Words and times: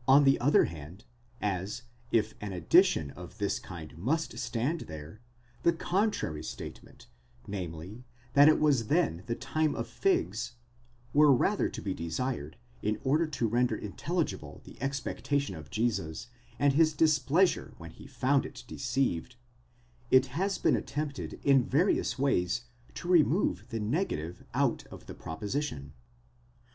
6 0.00 0.02
On 0.08 0.24
the 0.24 0.38
other 0.40 0.66
hand, 0.66 1.06
as, 1.40 1.84
if 2.12 2.34
an 2.42 2.52
addition 2.52 3.10
of 3.12 3.38
this 3.38 3.58
kind 3.58 3.96
must 3.96 4.36
stand 4.38 4.80
there, 4.82 5.22
the 5.62 5.72
contrary 5.72 6.42
statement, 6.44 7.06
namely, 7.46 8.04
that 8.34 8.46
it 8.46 8.60
was 8.60 8.88
then 8.88 9.22
the 9.24 9.34
time 9.34 9.74
of 9.74 9.88
figs, 9.88 10.56
were 11.14 11.32
rather 11.32 11.70
to 11.70 11.80
be 11.80 11.94
desired, 11.94 12.58
in 12.82 13.00
order 13.04 13.26
to 13.26 13.48
render 13.48 13.74
intelligible 13.74 14.60
the 14.64 14.76
expectation 14.82 15.54
of 15.54 15.70
Jesus, 15.70 16.26
and 16.58 16.74
his 16.74 16.92
displeasure 16.92 17.72
when 17.78 17.90
he 17.92 18.06
found 18.06 18.44
it 18.44 18.64
deceived; 18.66 19.36
it 20.10 20.26
has 20.26 20.58
been 20.58 20.76
attempted 20.76 21.40
in 21.42 21.64
various 21.64 22.18
ways 22.18 22.64
to 22.92 23.08
remove 23.08 23.64
the 23.70 23.80
negative 23.80 24.44
out 24.52 24.86
of 24.88 25.06
the 25.06 25.14
proposition. 25.14 25.94